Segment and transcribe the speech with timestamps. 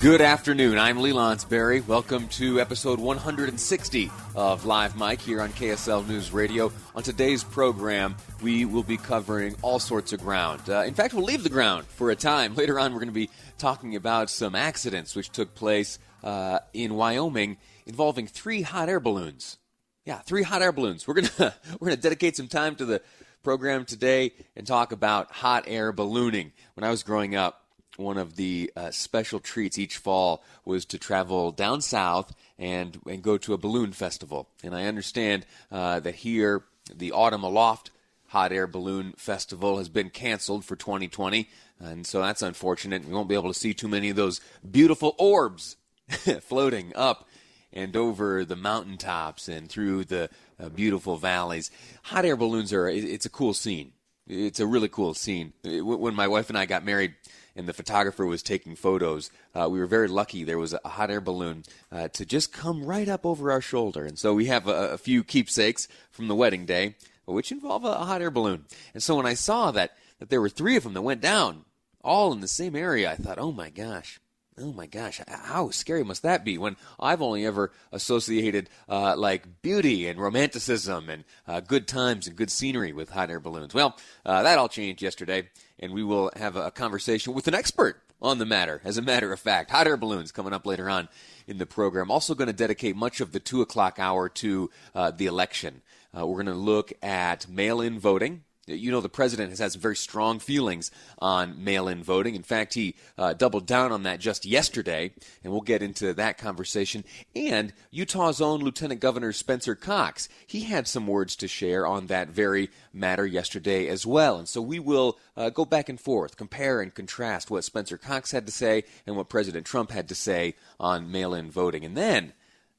[0.00, 0.78] Good afternoon.
[0.78, 1.86] I'm Lee Lonsberry.
[1.86, 6.72] Welcome to episode 160 of Live Mic here on KSL News Radio.
[6.94, 10.62] On today's program, we will be covering all sorts of ground.
[10.70, 12.54] Uh, in fact, we'll leave the ground for a time.
[12.56, 16.94] Later on, we're going to be talking about some accidents which took place uh, in
[16.94, 19.58] Wyoming involving three hot air balloons.
[20.06, 21.06] Yeah, three hot air balloons.
[21.06, 23.02] We're gonna we're gonna dedicate some time to the
[23.42, 26.52] program today and talk about hot air ballooning.
[26.72, 27.66] When I was growing up,
[28.00, 33.22] one of the uh, special treats each fall was to travel down south and and
[33.22, 34.48] go to a balloon festival.
[34.64, 37.90] And I understand uh, that here the Autumn Aloft
[38.28, 41.48] Hot Air Balloon Festival has been canceled for 2020,
[41.78, 43.04] and so that's unfortunate.
[43.04, 45.76] We won't be able to see too many of those beautiful orbs
[46.40, 47.28] floating up
[47.72, 51.70] and over the mountaintops and through the uh, beautiful valleys.
[52.04, 53.92] Hot air balloons are it's a cool scene.
[54.26, 55.52] It's a really cool scene.
[55.64, 57.14] When my wife and I got married,
[57.60, 60.42] and the photographer was taking photos, uh, we were very lucky.
[60.44, 64.06] There was a hot air balloon uh, to just come right up over our shoulder.
[64.06, 67.88] And so we have a, a, few keepsakes from the wedding day, which involve a,
[67.88, 68.64] a hot air balloon.
[68.94, 71.66] And so when I saw that, that there were three of them that went down,
[72.02, 74.20] all in the same area, I thought, oh my gosh.
[74.58, 79.62] Oh my gosh, how scary must that be when I've only ever associated uh, like
[79.62, 83.72] beauty and romanticism and uh, good times and good scenery with hot air balloons?
[83.72, 85.48] Well, uh, that all changed yesterday
[85.78, 88.80] and we will have a conversation with an expert on the matter.
[88.84, 91.08] As a matter of fact, hot air balloons coming up later on
[91.46, 92.10] in the program.
[92.10, 95.82] Also, going to dedicate much of the two o'clock hour to uh, the election.
[96.16, 98.42] Uh, we're going to look at mail in voting.
[98.70, 102.34] You know, the president has had some very strong feelings on mail in voting.
[102.34, 106.38] In fact, he uh, doubled down on that just yesterday, and we'll get into that
[106.38, 107.04] conversation.
[107.34, 112.28] And Utah's own Lieutenant Governor Spencer Cox, he had some words to share on that
[112.28, 114.38] very matter yesterday as well.
[114.38, 118.30] And so we will uh, go back and forth, compare and contrast what Spencer Cox
[118.30, 121.84] had to say and what President Trump had to say on mail in voting.
[121.84, 122.32] And then,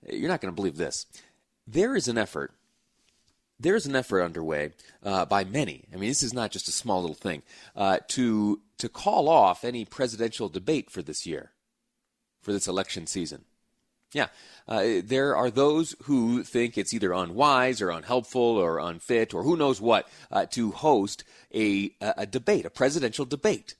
[0.09, 1.05] you're not going to believe this.
[1.67, 2.53] There is an effort
[3.61, 4.71] there's an effort underway
[5.03, 5.85] uh, by many.
[5.93, 7.43] I mean, this is not just a small little thing
[7.75, 11.51] uh, to to call off any presidential debate for this year,
[12.41, 13.45] for this election season.
[14.13, 14.27] Yeah,
[14.67, 19.55] uh, there are those who think it's either unwise or unhelpful or unfit or who
[19.55, 21.23] knows what uh, to host
[21.53, 23.75] a, a debate, a presidential debate.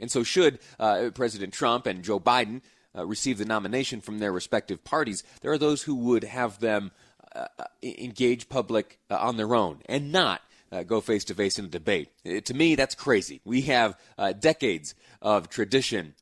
[0.00, 2.62] And so, should uh, President Trump and Joe Biden
[2.96, 6.90] uh, receive the nomination from their respective parties, there are those who would have them
[7.82, 11.68] engage public uh, on their own and not uh, go face to face in a
[11.68, 12.10] debate.
[12.44, 13.40] to me, that's crazy.
[13.44, 13.96] We have
[14.40, 16.14] decades of tradition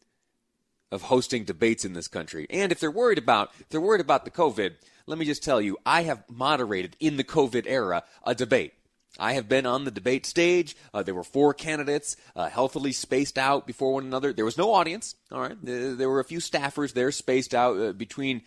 [0.93, 4.25] of hosting debates in this country, and if they're worried about if they're worried about
[4.25, 4.75] the COVID,
[5.07, 8.73] let me just tell you, I have moderated in the COVID era a debate.
[9.19, 10.77] I have been on the debate stage.
[10.93, 14.33] Uh, there were four candidates, uh, healthily spaced out before one another.
[14.33, 15.15] There was no audience.
[15.33, 18.43] All right, there were a few staffers there, spaced out uh, between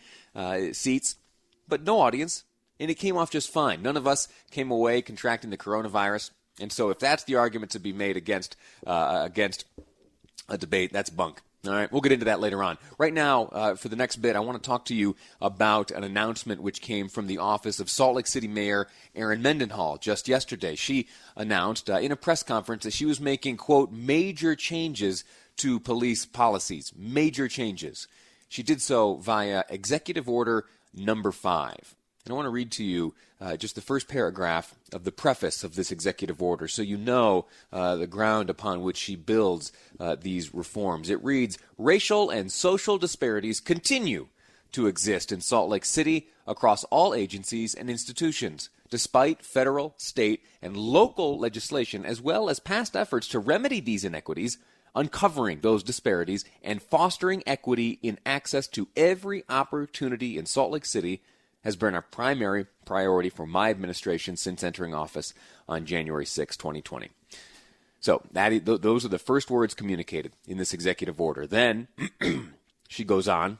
[0.72, 1.16] seats,
[1.68, 2.44] but no audience
[2.80, 3.82] and it came off just fine.
[3.82, 6.30] None of us came away contracting the coronavirus.
[6.60, 9.64] And so, if that's the argument to be made against uh, against
[10.48, 11.42] a debate, that's bunk.
[11.66, 12.78] All right, we'll get into that later on.
[12.96, 16.04] Right now, uh, for the next bit, I want to talk to you about an
[16.04, 20.74] announcement which came from the office of Salt Lake City Mayor Erin Mendenhall just yesterday.
[20.74, 21.06] She
[21.36, 25.22] announced uh, in a press conference that she was making, quote, major changes
[25.58, 26.94] to police policies.
[26.96, 28.08] Major changes.
[28.48, 31.94] She did so via Executive Order number five.
[32.24, 35.64] And I want to read to you uh, just the first paragraph of the preface
[35.64, 40.16] of this executive order so you know uh, the ground upon which she builds uh,
[40.20, 41.08] these reforms.
[41.08, 44.28] It reads Racial and social disparities continue
[44.72, 50.76] to exist in Salt Lake City across all agencies and institutions, despite federal, state, and
[50.76, 54.58] local legislation, as well as past efforts to remedy these inequities.
[54.92, 61.22] Uncovering those disparities and fostering equity in access to every opportunity in Salt Lake City
[61.62, 65.34] has been a primary priority for my administration since entering office
[65.68, 67.10] on January 6, 2020.
[68.00, 71.46] So that, those are the first words communicated in this executive order.
[71.46, 71.88] Then
[72.88, 73.58] she goes on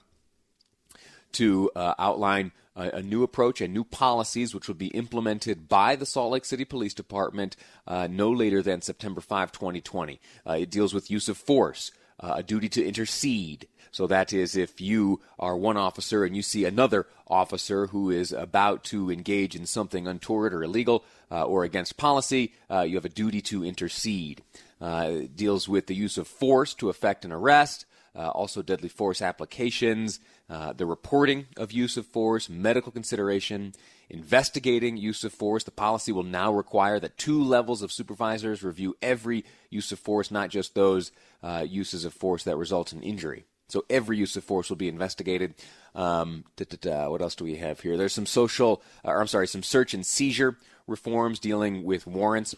[1.33, 5.95] to uh, outline a, a, new approach and new policies which will be implemented by
[5.95, 7.57] the Salt Lake City Police Department
[7.87, 10.21] uh, no later than September 5, 2020.
[10.47, 13.67] Uh, it deals with use of force, uh, a duty to intercede.
[13.93, 18.33] So that is if you are one officer and you see another officer who is
[18.33, 23.05] about to engage in something untoward or illegal uh, or against policy, uh, you have
[23.05, 24.43] a duty to intercede.
[24.81, 27.85] Uh, deals with the use of force to effect an arrest,
[28.15, 33.73] uh, also deadly force applications, uh, the reporting of use of force, medical consideration,
[34.09, 35.65] investigating use of force.
[35.65, 40.31] The policy will now require that two levels of supervisors review every use of force,
[40.31, 41.13] not just those
[41.43, 43.45] uh, uses of force that result in injury.
[43.69, 45.55] So every use of force will be investigated.
[45.95, 47.97] Um, da, da, da, what else do we have here?
[47.97, 50.59] There's some social, uh, I'm sorry, some search and seizure
[50.89, 52.57] reforms dealing with warrants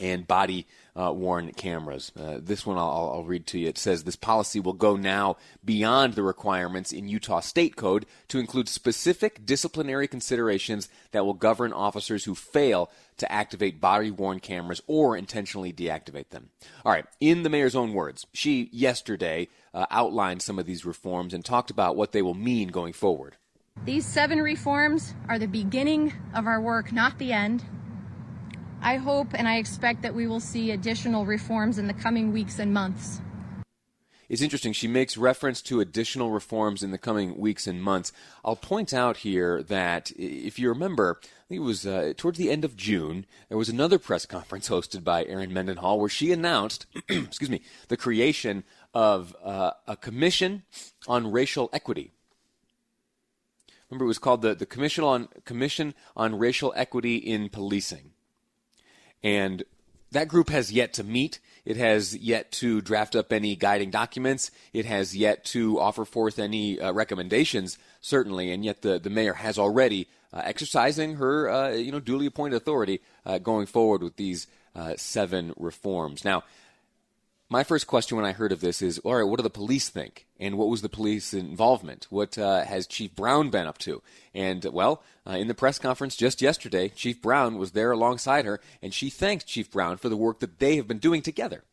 [0.00, 2.12] and body uh, worn cameras.
[2.18, 3.68] Uh, this one I'll, I'll, read to you.
[3.68, 8.38] It says this policy will go now beyond the requirements in Utah State Code to
[8.38, 14.82] include specific disciplinary considerations that will govern officers who fail to activate body worn cameras
[14.86, 16.50] or intentionally deactivate them.
[16.84, 21.34] All right, in the mayor's own words, she yesterday uh, outlined some of these reforms
[21.34, 23.36] and talked about what they will mean going forward.
[23.84, 27.64] These seven reforms are the beginning of our work, not the end.
[28.84, 32.58] I hope and I expect that we will see additional reforms in the coming weeks
[32.58, 33.22] and months.
[34.28, 34.74] It's interesting.
[34.74, 38.12] She makes reference to additional reforms in the coming weeks and months.
[38.44, 42.50] I'll point out here that if you remember, I think it was uh, towards the
[42.50, 46.84] end of June, there was another press conference hosted by Erin Mendenhall where she announced,
[47.08, 50.64] excuse me, the creation of uh, a commission
[51.08, 52.12] on racial equity.
[53.88, 58.13] Remember, it was called the, the Commission on Commission on Racial Equity in Policing.
[59.24, 59.64] And
[60.12, 61.40] that group has yet to meet.
[61.64, 64.50] It has yet to draft up any guiding documents.
[64.72, 68.52] It has yet to offer forth any uh, recommendations, certainly.
[68.52, 72.56] And yet the, the mayor has already uh, exercising her, uh, you know, duly appointed
[72.56, 76.24] authority uh, going forward with these uh, seven reforms.
[76.24, 76.44] Now,
[77.50, 79.88] my first question when I heard of this is, all right, what do the police
[79.88, 80.26] think?
[80.40, 82.06] And what was the police involvement?
[82.10, 84.02] What uh, has Chief Brown been up to?
[84.34, 88.60] And, well, uh, in the press conference just yesterday, Chief Brown was there alongside her,
[88.82, 91.64] and she thanked Chief Brown for the work that they have been doing together.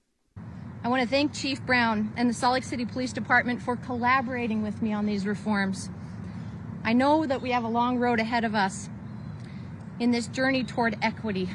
[0.83, 4.63] I want to thank Chief Brown and the Salt Lake City Police Department for collaborating
[4.63, 5.89] with me on these reforms.
[6.83, 8.89] I know that we have a long road ahead of us
[9.99, 11.49] in this journey toward equity.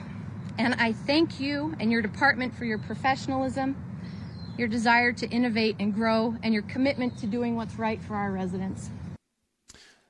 [0.59, 3.77] And I thank you and your department for your professionalism
[4.59, 8.33] your desire to innovate and grow, and your commitment to doing what's right for our
[8.33, 8.91] residents.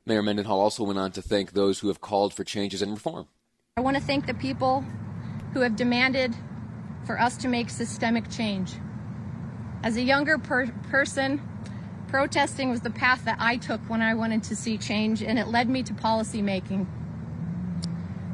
[0.05, 3.27] Mayor Mendenhall also went on to thank those who have called for changes and reform.
[3.77, 4.85] I want to thank the people
[5.53, 6.35] who have demanded
[7.05, 8.75] for us to make systemic change.
[9.83, 11.41] As a younger per- person,
[12.09, 15.49] protesting was the path that I took when I wanted to see change, and it
[15.49, 16.87] led me to policy making.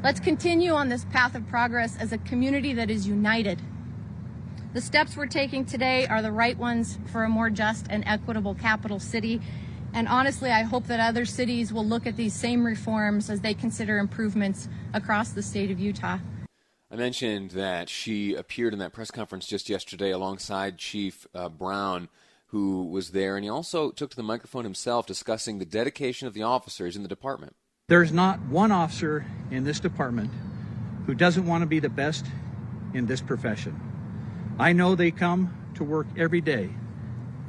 [0.03, 3.59] Let's continue on this path of progress as a community that is united
[4.73, 8.55] the steps we're taking today are the right ones for a more just and equitable
[8.55, 9.39] capital city.
[9.93, 13.53] And honestly, I hope that other cities will look at these same reforms as they
[13.53, 16.17] consider improvements across the state of Utah.
[16.89, 22.09] I mentioned that she appeared in that press conference just yesterday alongside Chief uh, Brown,
[22.47, 26.33] who was there, and he also took to the microphone himself discussing the dedication of
[26.33, 27.55] the officers in the department.
[27.89, 30.31] There's not one officer in this department
[31.05, 32.25] who doesn't want to be the best
[32.93, 33.92] in this profession.
[34.59, 36.69] I know they come to work every day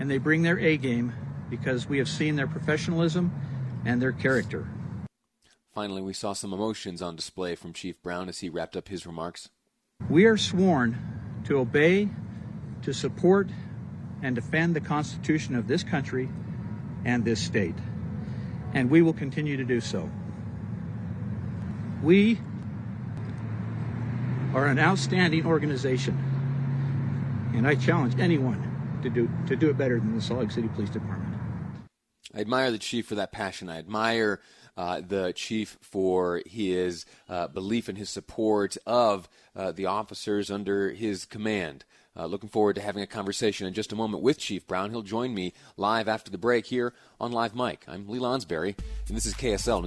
[0.01, 1.13] and they bring their A game
[1.51, 3.31] because we have seen their professionalism
[3.85, 4.67] and their character.
[5.75, 9.07] Finally, we saw some emotions on display from Chief Brown as he wrapped up his
[9.07, 9.51] remarks.
[10.09, 12.09] We are sworn to obey,
[12.83, 13.49] to support,
[14.23, 16.31] and defend the Constitution of this country
[17.05, 17.75] and this state,
[18.73, 20.09] and we will continue to do so.
[22.03, 22.41] We
[24.55, 26.19] are an outstanding organization
[27.55, 30.69] and I challenge anyone to do to do it better than the Salt Lake City
[30.69, 31.33] Police Department.
[32.35, 33.69] I admire the chief for that passion.
[33.69, 34.41] I admire
[34.77, 40.91] uh, the chief for his uh, belief and his support of uh, the officers under
[40.91, 41.85] his command.
[42.17, 44.91] Uh, looking forward to having a conversation in just a moment with Chief Brown.
[44.91, 47.85] He'll join me live after the break here on Live Mic.
[47.89, 48.77] I'm Lee Lonsberry,
[49.09, 49.87] and this is KSL.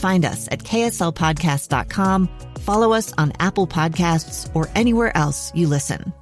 [0.00, 2.28] Find us at kslpodcast.com,
[2.60, 6.14] follow us on Apple Podcasts, or anywhere else you listen.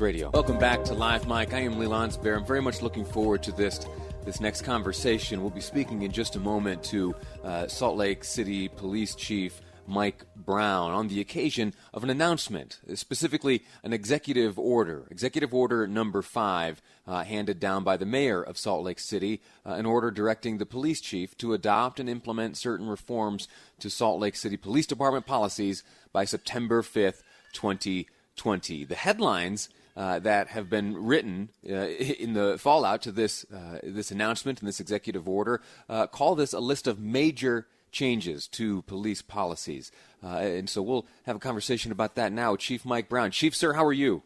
[0.00, 0.30] Radio.
[0.30, 1.52] Welcome back to Live Mic.
[1.52, 2.36] I am Lee Lonsberry.
[2.36, 3.84] I'm very much looking forward to this
[4.24, 5.40] this next conversation.
[5.40, 10.24] We'll be speaking in just a moment to uh, Salt Lake City Police Chief Mike
[10.36, 16.80] Brown on the occasion of an announcement, specifically an executive order, executive order number five,
[17.06, 20.66] uh, handed down by the mayor of Salt Lake City, uh, an order directing the
[20.66, 23.48] police chief to adopt and implement certain reforms
[23.80, 25.82] to Salt Lake City Police Department policies
[26.12, 28.84] by September 5th, 2020.
[28.84, 34.10] The headlines uh, that have been written uh, in the fallout to this uh, this
[34.10, 39.20] announcement and this executive order uh, call this a list of major changes to police
[39.20, 39.92] policies.
[40.24, 42.56] Uh, and so we'll have a conversation about that now.
[42.56, 44.22] Chief Mike Brown, Chief sir, how are you?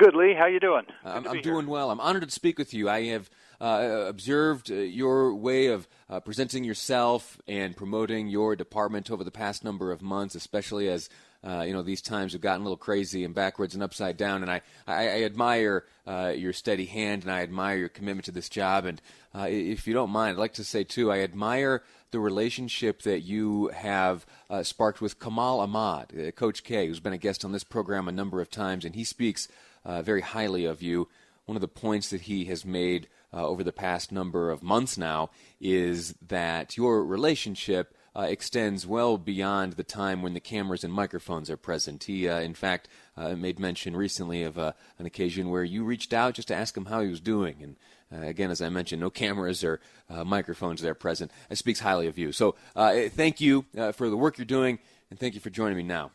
[0.00, 0.32] Good, Lee.
[0.32, 0.84] How you doing?
[1.04, 1.90] I'm, I'm doing well.
[1.90, 2.88] I'm honored to speak with you.
[2.88, 3.28] I have
[3.60, 5.86] observed your way of
[6.24, 11.10] presenting yourself and promoting your department over the past number of months, especially as
[11.44, 14.40] uh, you know these times have gotten a little crazy and backwards and upside down.
[14.40, 18.32] And I, I, I admire uh, your steady hand and I admire your commitment to
[18.32, 18.86] this job.
[18.86, 19.02] And
[19.34, 23.20] uh, if you don't mind, I'd like to say too, I admire the relationship that
[23.20, 27.52] you have uh, sparked with Kamal Ahmad, uh, Coach K, who's been a guest on
[27.52, 29.48] this program a number of times, and he speaks
[29.84, 31.08] uh, very highly of you.
[31.46, 35.30] One of the points that he has made over the past number of months now
[35.60, 41.48] is that your relationship uh, extends well beyond the time when the cameras and microphones
[41.48, 42.04] are present.
[42.04, 46.12] He, uh, in fact, uh, made mention recently of uh, an occasion where you reached
[46.12, 47.62] out just to ask him how he was doing.
[47.62, 47.76] And
[48.12, 51.30] uh, again, as I mentioned, no cameras or uh, microphones there present.
[51.48, 52.32] It speaks highly of you.
[52.32, 54.78] So thank you for the work you're doing,
[55.10, 56.10] and thank you for joining me now.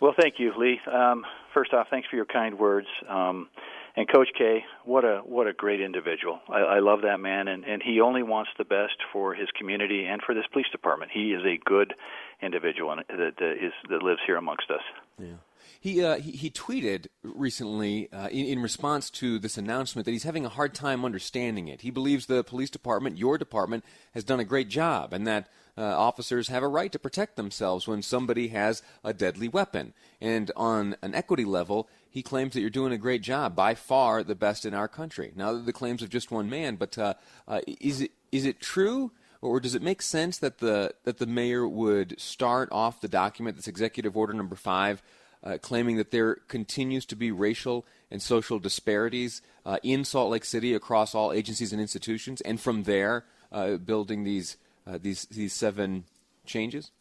[0.00, 0.80] Well, thank you, Lee.
[0.92, 1.24] Um,
[1.54, 2.88] first off, thanks for your kind words.
[3.08, 3.48] Um,
[3.94, 6.40] and Coach K, what a what a great individual.
[6.48, 10.06] I, I love that man, and and he only wants the best for his community
[10.06, 11.10] and for this police department.
[11.12, 11.94] He is a good
[12.42, 14.82] individual that, is that lives here amongst us.
[15.18, 15.34] Yeah.
[15.80, 20.22] He, uh, he, he tweeted recently uh, in, in, response to this announcement that he's
[20.22, 21.80] having a hard time understanding it.
[21.80, 23.84] He believes the police department, your department,
[24.14, 27.88] has done a great job, and that uh, officers have a right to protect themselves
[27.88, 29.92] when somebody has a deadly weapon.
[30.20, 34.22] And on an equity level, he claims that you're doing a great job, by far
[34.22, 35.32] the best in our country.
[35.34, 37.14] Now, the claims of just one man, but uh,
[37.48, 39.10] uh, is it is it true,
[39.42, 43.56] or does it make sense that the that the mayor would start off the document,
[43.56, 45.02] this executive order number five,
[45.44, 50.44] uh, claiming that there continues to be racial and social disparities uh, in Salt Lake
[50.44, 54.56] City across all agencies and institutions, and from there uh, building these
[54.86, 56.04] uh, these these seven
[56.46, 56.92] changes?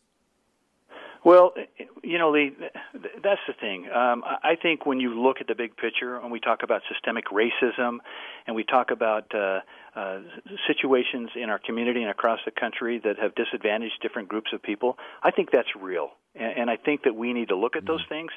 [1.24, 1.54] Well,
[2.12, 2.52] you know, Lee,
[3.24, 3.88] that's the thing.
[3.90, 7.26] Um, I think when you look at the big picture, and we talk about systemic
[7.28, 8.00] racism,
[8.46, 9.62] and we talk about uh,
[9.96, 10.20] uh,
[10.68, 14.98] situations in our community and across the country that have disadvantaged different groups of people,
[15.24, 18.02] I think that's real, and, and I think that we need to look at those
[18.02, 18.16] mm-hmm.
[18.16, 18.32] things.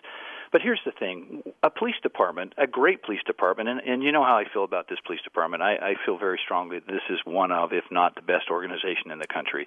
[0.53, 4.23] But here's the thing: a police department, a great police department, and, and you know
[4.23, 5.65] how I feel about this police department.
[5.65, 9.11] I, I feel very strongly that this is one of, if not the best organization
[9.11, 9.67] in the country.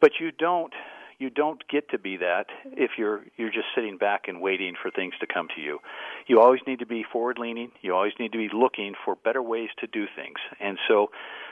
[0.00, 0.72] But you don't
[1.18, 4.90] you don't get to be that if you're you're just sitting back and waiting for
[4.90, 5.80] things to come to you.
[6.26, 7.72] You always need to be forward leaning.
[7.82, 10.38] You always need to be looking for better ways to do things.
[10.60, 11.10] And so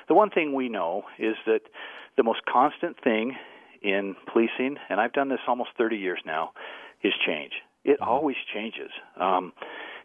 [0.09, 1.63] the one thing we know is that
[2.17, 3.37] the most constant thing
[3.83, 6.53] in policing, and I've done this almost 30 years now,
[7.03, 7.53] is change.
[7.85, 8.09] It mm-hmm.
[8.09, 8.91] always changes.
[9.21, 9.53] Um,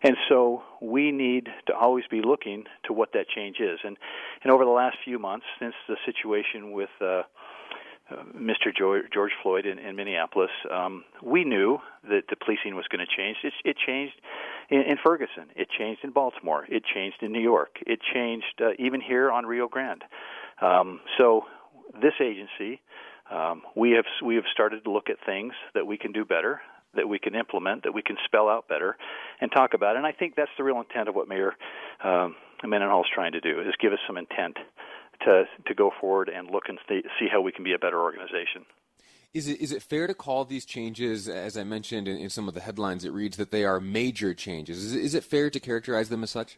[0.03, 3.79] and so we need to always be looking to what that change is.
[3.83, 3.97] And
[4.43, 7.21] and over the last few months, since the situation with uh,
[8.11, 8.75] uh, Mr.
[8.75, 13.37] George, Floyd in, in Minneapolis, um, we knew that the policing was going to change.
[13.43, 14.15] It, it changed
[14.69, 15.45] in, in Ferguson.
[15.55, 16.65] It changed in Baltimore.
[16.69, 17.77] It changed in New York.
[17.85, 20.03] It changed uh, even here on Rio Grande.
[20.61, 21.43] Um, so
[22.01, 22.81] this agency,
[23.31, 26.61] um, we have we have started to look at things that we can do better,
[26.95, 28.97] that we can implement, that we can spell out better,
[29.39, 29.95] and talk about.
[29.95, 31.53] And I think that's the real intent of what Mayor
[32.03, 34.57] um, Mendenhall is trying to do: is give us some intent
[35.25, 38.65] to to go forward and look and see how we can be a better organization.
[39.33, 42.47] Is it is it fair to call these changes, as I mentioned in, in some
[42.47, 44.83] of the headlines, it reads that they are major changes?
[44.83, 46.57] Is it, is it fair to characterize them as such?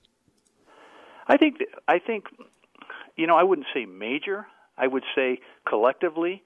[1.27, 2.25] I think I think
[3.15, 4.48] you know I wouldn't say major.
[4.75, 6.41] I would say collectively,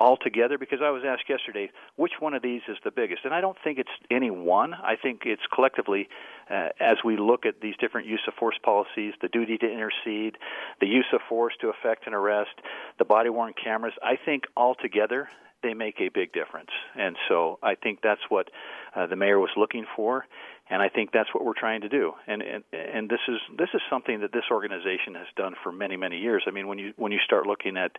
[0.00, 3.40] altogether, because I was asked yesterday which one of these is the biggest, and I
[3.40, 4.74] don't think it's any one.
[4.74, 6.08] I think it's collectively
[6.50, 10.36] uh, as we look at these different use of force policies, the duty to intercede,
[10.80, 12.50] the use of force to effect an arrest,
[12.98, 13.94] the body worn cameras.
[14.02, 15.28] I think altogether
[15.62, 16.70] they make a big difference.
[16.96, 18.48] And so I think that's what
[18.94, 20.24] uh, the mayor was looking for,
[20.70, 22.12] and I think that's what we're trying to do.
[22.26, 25.96] And, and and this is this is something that this organization has done for many
[25.96, 26.44] many years.
[26.46, 27.92] I mean, when you when you start looking at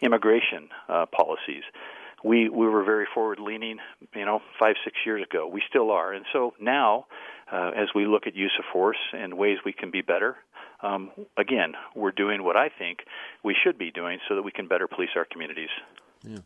[0.00, 1.64] immigration uh, policies.
[2.24, 3.78] We we were very forward leaning,
[4.14, 5.48] you know, five six years ago.
[5.48, 7.06] We still are, and so now,
[7.50, 10.36] uh, as we look at use of force and ways we can be better,
[10.82, 13.00] um, again, we're doing what I think
[13.42, 15.70] we should be doing so that we can better police our communities.
[16.22, 16.38] Yeah.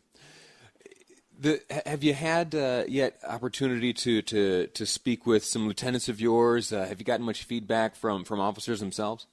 [1.39, 6.19] The, have you had uh, yet opportunity to, to, to speak with some lieutenants of
[6.19, 6.73] yours?
[6.73, 9.27] Uh, have you gotten much feedback from, from officers themselves?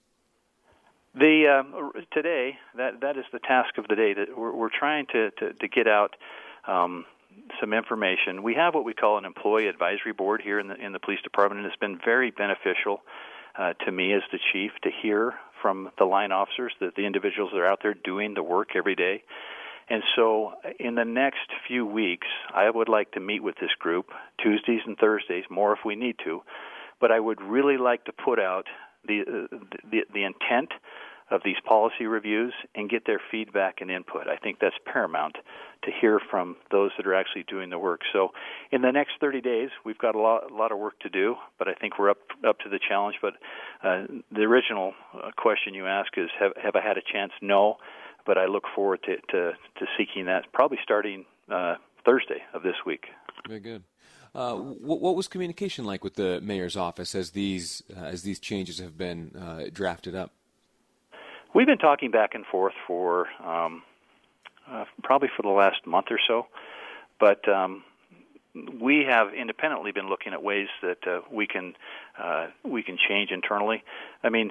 [1.15, 5.07] The um, today that that is the task of the day that we're, we're trying
[5.13, 6.17] to, to, to get out
[6.67, 7.05] um,
[7.61, 8.43] some information.
[8.43, 11.21] We have what we call an employee advisory board here in the in the police
[11.23, 13.03] department, and it's been very beneficial
[13.57, 17.51] uh, to me as the chief to hear from the line officers, the, the individuals
[17.53, 19.23] that are out there doing the work every day.
[19.89, 24.07] And so, in the next few weeks, I would like to meet with this group
[24.43, 26.43] Tuesdays and Thursdays, more if we need to.
[27.01, 28.67] But I would really like to put out
[29.07, 29.49] the
[29.91, 30.71] the, the intent
[31.31, 34.29] of these policy reviews and get their feedback and input.
[34.29, 35.37] I think that's paramount
[35.85, 38.01] to hear from those that are actually doing the work.
[38.13, 38.31] So,
[38.71, 41.37] in the next 30 days, we've got a lot, a lot of work to do,
[41.59, 43.17] but I think we're up up to the challenge.
[43.21, 43.35] But
[43.83, 47.33] uh, the original uh, question you ask is, have, have I had a chance?
[47.43, 47.77] No
[48.27, 52.77] but I look forward to, to, to seeking that probably starting uh, Thursday of this
[52.87, 53.07] week.
[53.47, 53.83] Very good.
[54.35, 58.41] Uh, what, what, was communication like with the mayor's office as these uh, as these
[58.41, 60.33] changes have been uh, drafted up?
[61.55, 63.85] We've been talking back and forth for um,
[64.69, 66.49] uh, probably for the last month or so,
[67.21, 67.85] but um,
[68.81, 71.75] we have independently been looking at ways that uh, we can
[72.19, 73.85] uh, we can change internally.
[74.23, 74.51] I mean,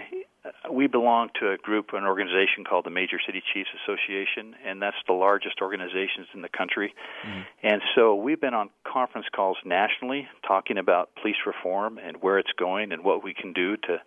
[0.71, 4.97] we belong to a group, an organization called the Major City Chiefs Association, and that's
[5.08, 6.93] the largest organizations in the country.
[7.25, 7.41] Mm-hmm.
[7.63, 12.51] And so we've been on conference calls nationally talking about police reform and where it's
[12.58, 14.01] going and what we can do to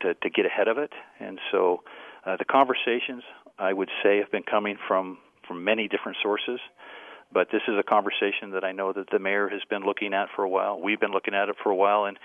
[0.00, 0.92] to, to get ahead of it.
[1.20, 1.82] And so
[2.26, 3.22] uh, the conversations,
[3.58, 6.60] I would say, have been coming from from many different sources.
[7.32, 10.28] But this is a conversation that I know that the mayor has been looking at
[10.36, 10.80] for a while.
[10.80, 12.16] We've been looking at it for a while, and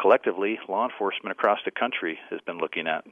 [0.00, 3.04] collectively, law enforcement across the country has been looking at.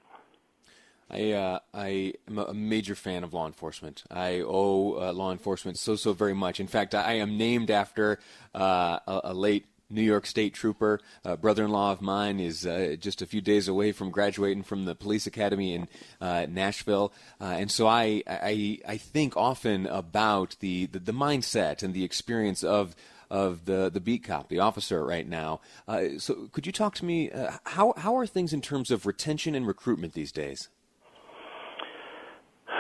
[1.11, 4.05] I uh, I am a major fan of law enforcement.
[4.11, 6.61] I owe uh, law enforcement so so very much.
[6.61, 8.19] In fact, I am named after
[8.55, 11.01] uh, a, a, late New York State trooper.
[11.25, 14.95] A brother-in-law of mine is uh, just a few days away from graduating from the
[14.95, 15.89] police academy in
[16.21, 21.83] uh, Nashville, uh, and so I, I I think often about the, the the mindset
[21.83, 22.97] and the experience of
[23.35, 25.61] of the the beat cop, the officer right now.
[25.89, 27.33] Uh, so, could you talk to me?
[27.33, 30.69] Uh, how how are things in terms of retention and recruitment these days?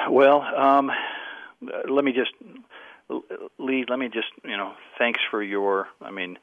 [0.09, 0.93] Well, um,
[1.89, 2.31] let me just
[3.59, 3.85] Lee.
[3.89, 5.89] Let me just you know, thanks for your.
[6.01, 6.39] I mean,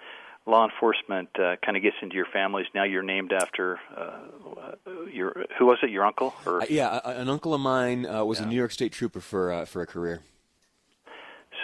[0.45, 2.67] law enforcement uh, kind of gets into your families.
[2.75, 4.75] Now you're named after uh,
[5.09, 5.89] your who was it?
[5.89, 6.33] Your uncle?
[6.45, 6.63] Or?
[6.63, 8.45] Uh, yeah, an uncle of mine uh, was yeah.
[8.45, 10.21] a New York State trooper for uh, for a career.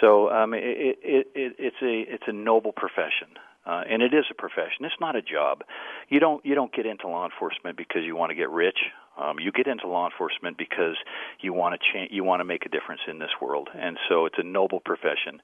[0.00, 3.28] So um, it, it, it, it's a it's a noble profession,
[3.66, 4.84] uh, and it is a profession.
[4.84, 5.64] It's not a job.
[6.08, 8.78] You don't you don't get into law enforcement because you want to get rich.
[9.18, 10.96] Um, you get into law enforcement because
[11.40, 12.12] you want to change.
[12.12, 15.42] You want to make a difference in this world, and so it's a noble profession.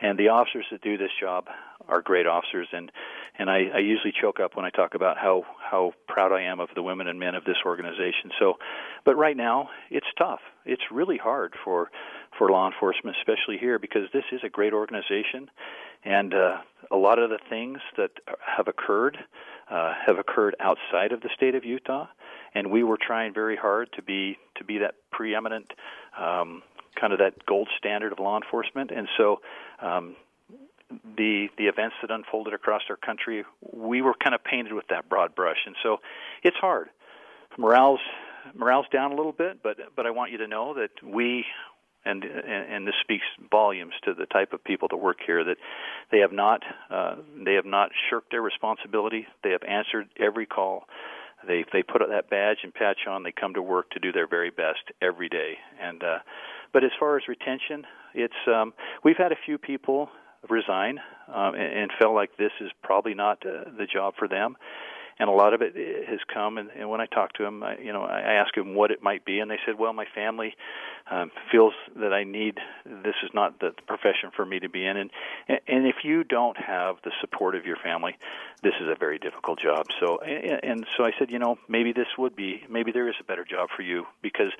[0.00, 1.46] And the officers that do this job
[1.88, 2.90] are great officers, and
[3.38, 6.58] and I, I usually choke up when I talk about how how proud I am
[6.58, 8.32] of the women and men of this organization.
[8.40, 8.54] So,
[9.04, 10.40] but right now it's tough.
[10.66, 11.90] It's really hard for
[12.42, 15.48] for law enforcement, especially here, because this is a great organization,
[16.04, 16.56] and uh,
[16.90, 18.10] a lot of the things that
[18.44, 19.16] have occurred
[19.70, 22.08] uh, have occurred outside of the state of Utah,
[22.52, 25.72] and we were trying very hard to be to be that preeminent.
[26.18, 26.64] Um,
[27.00, 29.40] kind of that gold standard of law enforcement, and so
[29.80, 30.16] um,
[31.16, 35.08] the the events that unfolded across our country, we were kind of painted with that
[35.08, 35.98] broad brush, and so
[36.42, 36.88] it's hard.
[37.56, 38.00] Morale's
[38.54, 41.44] morale's down a little bit, but but I want you to know that we
[42.04, 45.56] and, and this speaks volumes to the type of people that work here that
[46.10, 49.26] they have not uh, they have not shirked their responsibility.
[49.44, 50.84] They have answered every call.
[51.46, 53.22] They they put that badge and patch on.
[53.22, 55.54] They come to work to do their very best every day.
[55.80, 56.18] And uh,
[56.72, 57.84] but as far as retention,
[58.14, 58.72] it's um,
[59.04, 60.08] we've had a few people
[60.48, 60.98] resign
[61.32, 64.56] um, and, and felt like this is probably not uh, the job for them
[65.22, 65.76] and a lot of it
[66.08, 66.58] has come.
[66.58, 69.04] And, and when I talk to them, I, you know, I ask them what it
[69.04, 70.56] might be, and they said, "Well, my family
[71.08, 74.96] um, feels that I need this is not the profession for me to be in."
[74.96, 75.10] And
[75.48, 78.16] and if you don't have the support of your family,
[78.64, 79.86] this is a very difficult job.
[80.00, 83.14] So and, and so I said, you know, maybe this would be, maybe there is
[83.20, 84.50] a better job for you because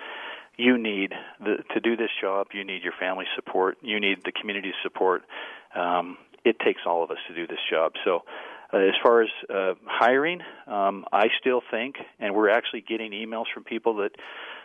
[0.56, 2.48] you need the, to do this job.
[2.52, 3.78] You need your family support.
[3.82, 5.24] You need the community support.
[5.74, 7.94] Um, it takes all of us to do this job.
[8.04, 8.22] So
[8.72, 13.44] uh, as far as uh, hiring, um, I still think, and we're actually getting emails
[13.52, 14.12] from people that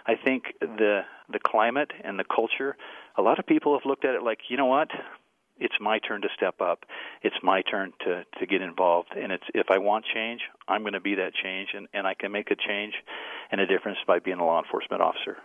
[0.06, 2.78] I think the the climate and the culture.
[3.18, 4.90] A lot of people have looked at it like, you know what,
[5.60, 6.86] it's my turn to step up.
[7.22, 10.94] It's my turn to to get involved, and it's if I want change, I'm going
[10.94, 12.94] to be that change, and and I can make a change
[13.52, 15.38] and a difference by being a law enforcement officer.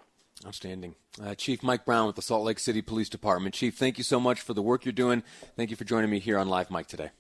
[0.47, 0.95] Outstanding.
[1.23, 3.55] Uh, Chief Mike Brown with the Salt Lake City Police Department.
[3.55, 5.23] Chief, thank you so much for the work you're doing.
[5.57, 7.11] Thank you for joining me here on Live Mic today.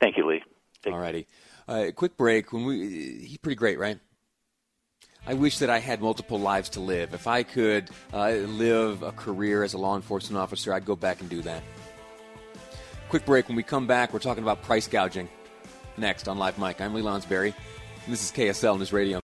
[0.00, 0.42] Thank you, Lee.
[0.84, 1.26] Alrighty.
[1.68, 2.52] Uh, quick break.
[2.52, 3.98] When we, he's pretty great, right?
[5.26, 7.12] I wish that I had multiple lives to live.
[7.12, 11.20] If I could uh, live a career as a law enforcement officer, I'd go back
[11.20, 11.62] and do that.
[13.10, 13.48] Quick break.
[13.48, 15.28] When we come back, we're talking about price gouging.
[15.96, 16.80] Next on Live Mic.
[16.80, 17.52] I'm Lee Lonsberry.
[18.04, 19.18] And this is KSL News Radio.